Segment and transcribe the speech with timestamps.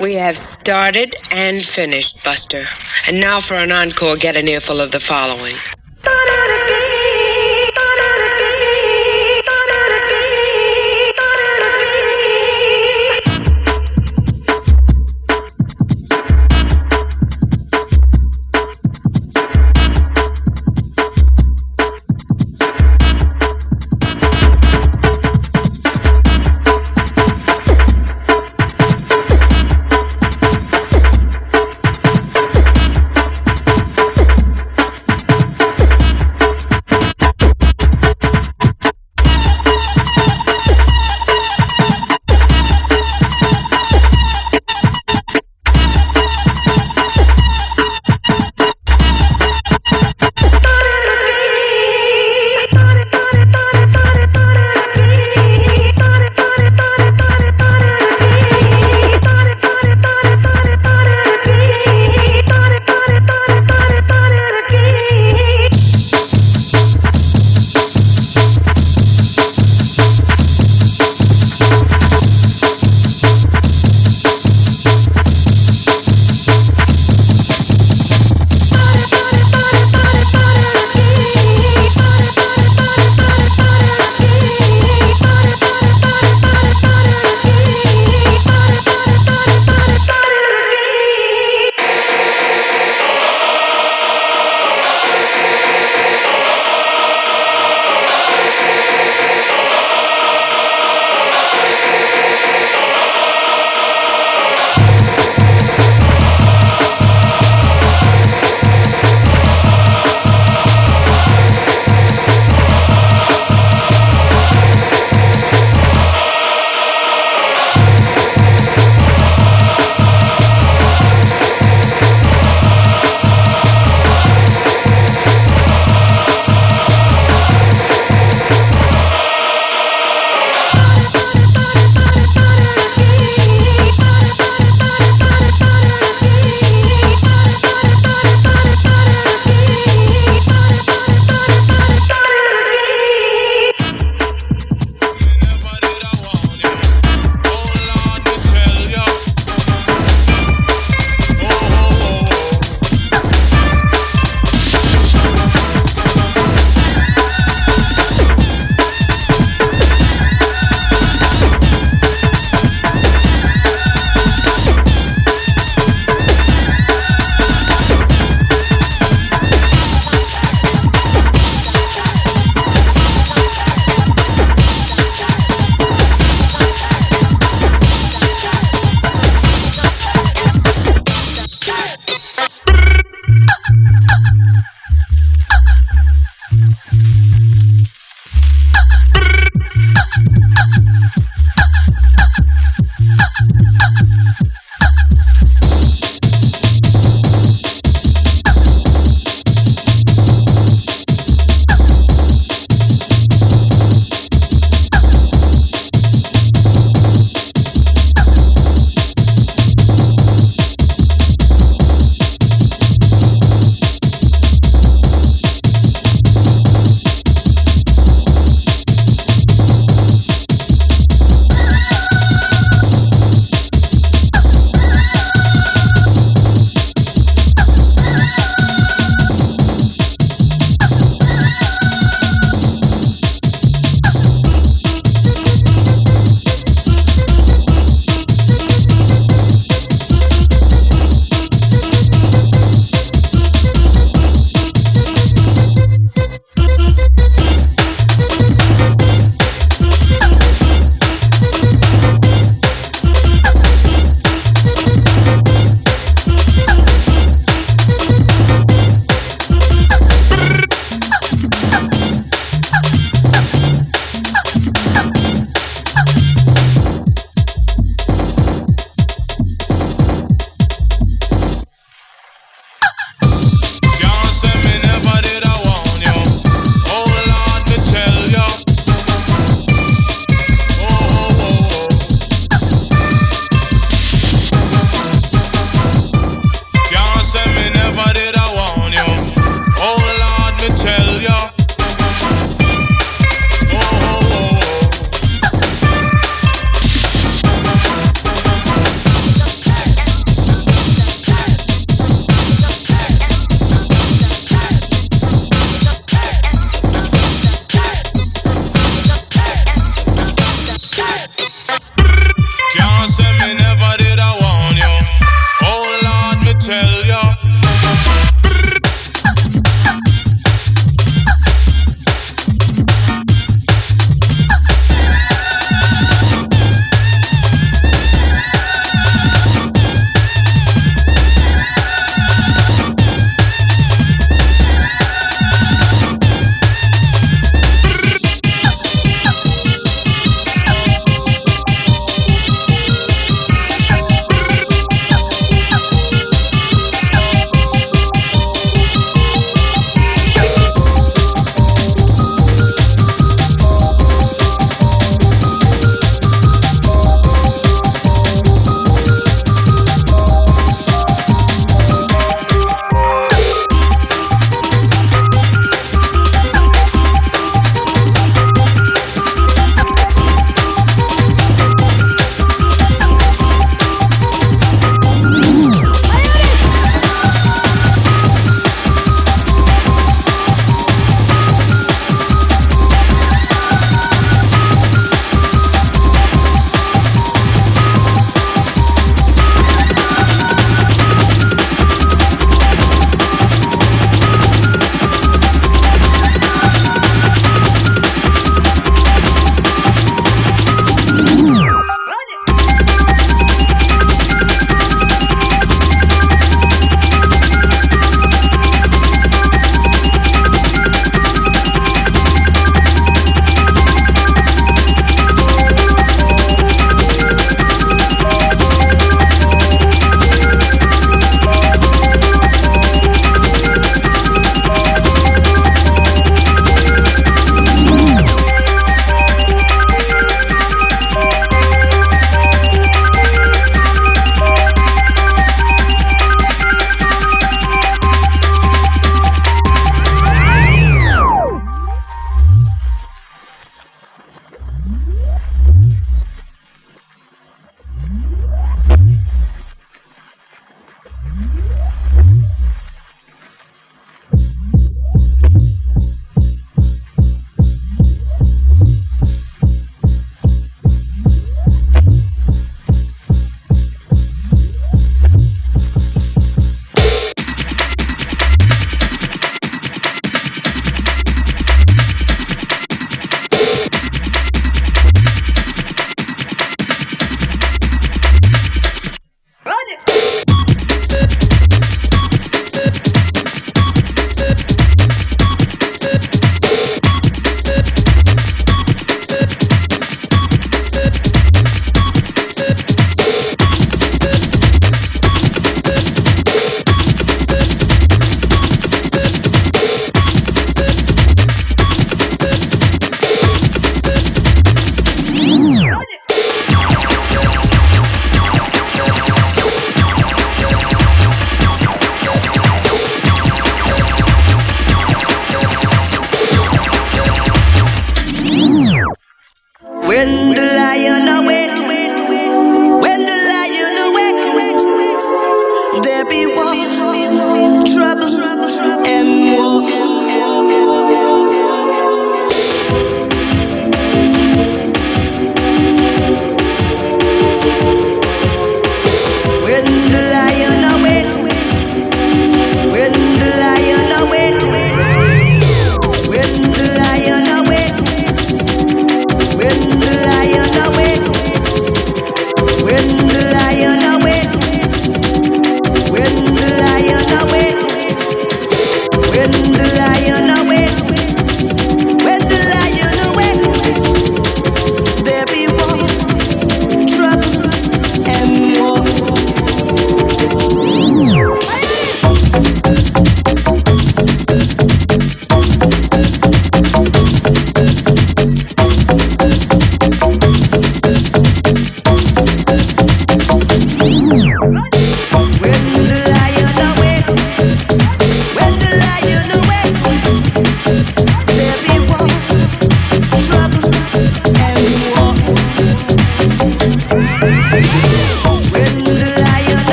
[0.00, 2.64] We have started and finished, Buster.
[3.08, 5.54] And now for an encore, get an earful of the following.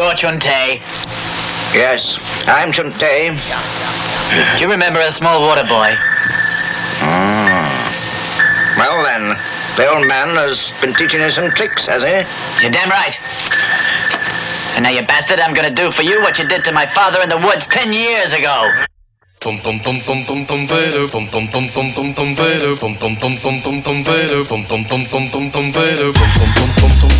[0.00, 0.80] You're Chunte.
[1.76, 2.16] Yes,
[2.48, 3.36] I'm Chunte.
[4.32, 5.92] Do you remember a small water boy?
[8.80, 9.36] Well then,
[9.76, 12.24] the old man has been teaching you some tricks, has he?
[12.64, 13.12] You're damn right.
[14.72, 17.20] And now, you bastard, I'm gonna do for you what you did to my father
[17.20, 18.72] in the woods ten years ago.
[19.42, 22.96] Pum pum pum pum pum pum better pum pum pum pum pum pum better pum
[22.96, 26.48] pum pum pum pum pum better pum pum pum pum pum pum better pum pum
[26.56, 27.19] pum pum pum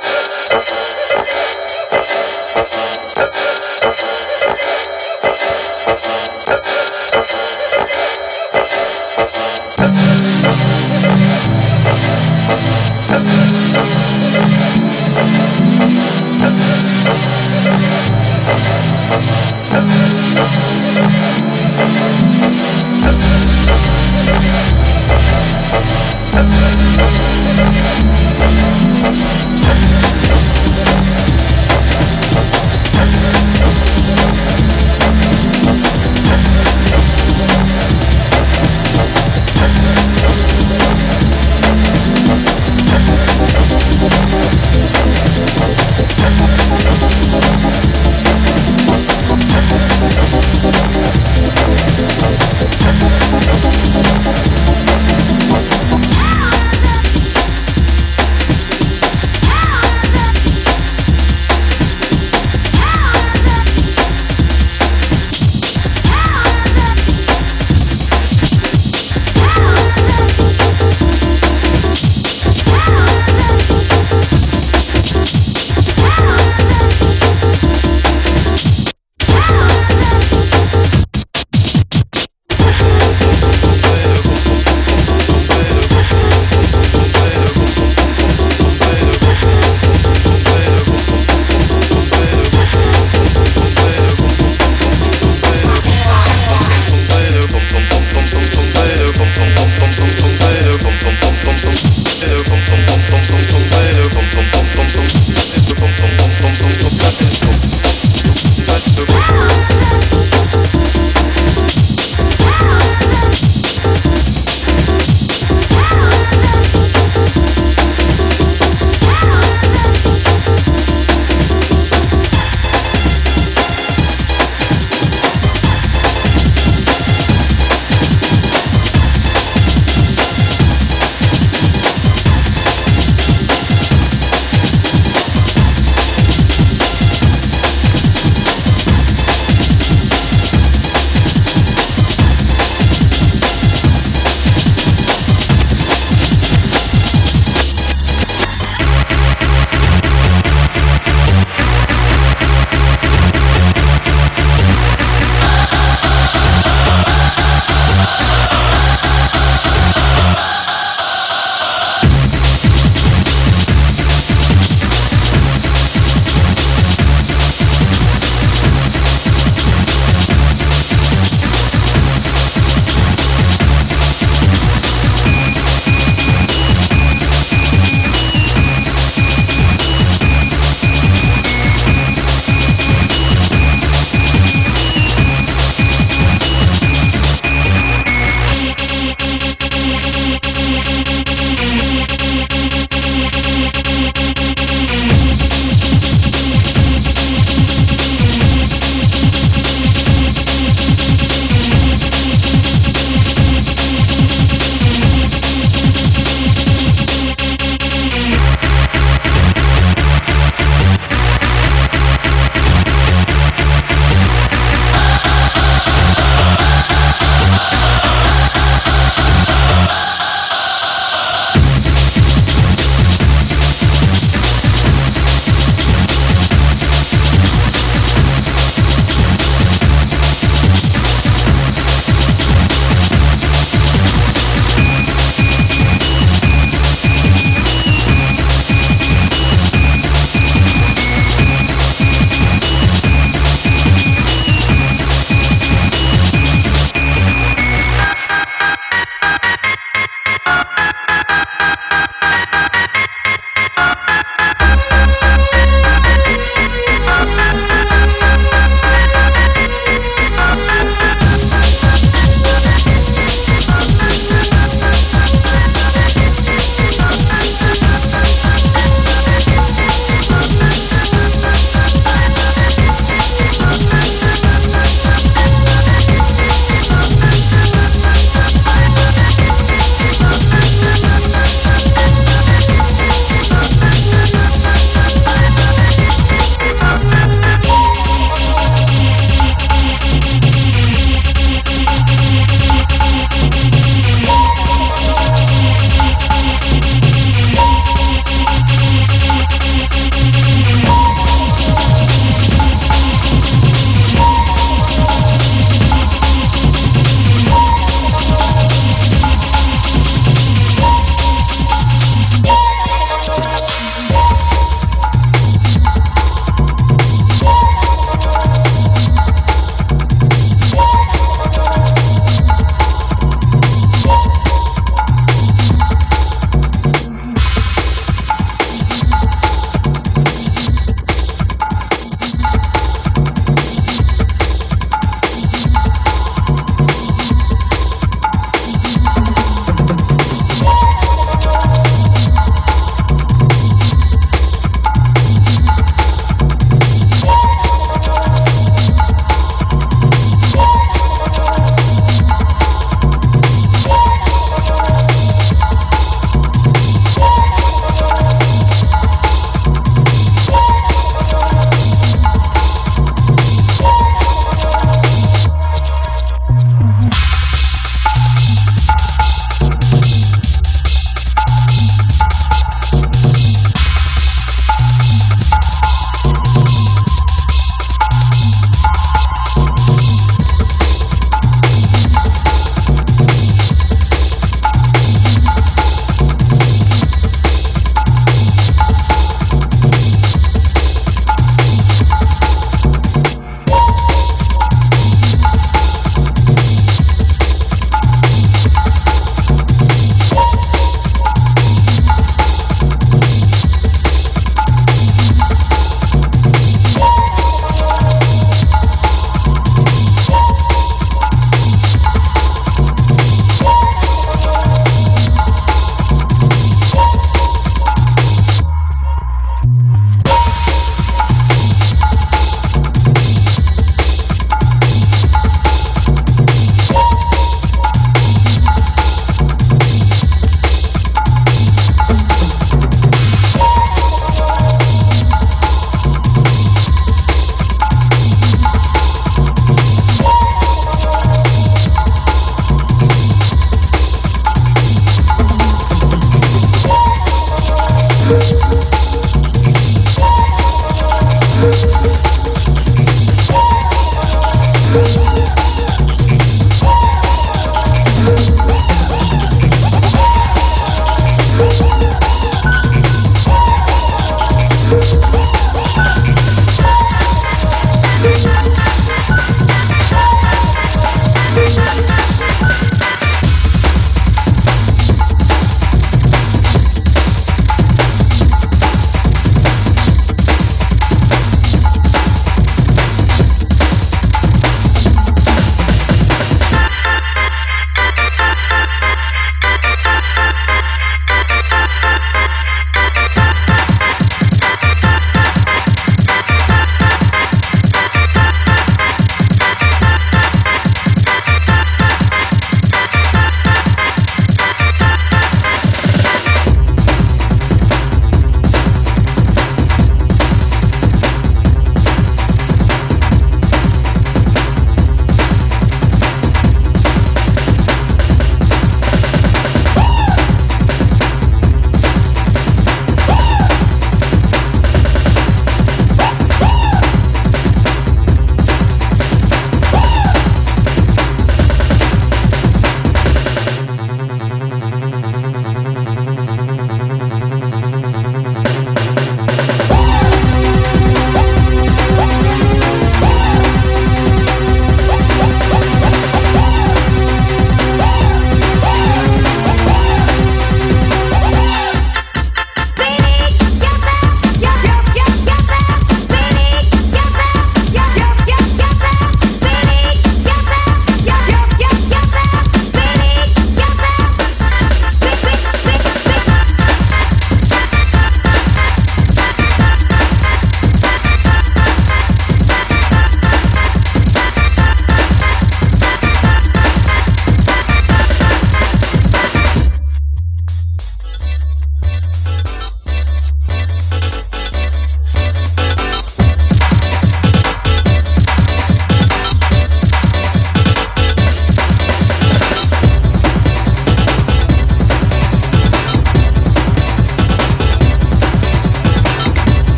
[0.00, 0.28] Yeah.